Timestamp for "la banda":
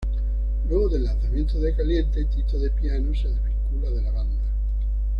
4.01-4.45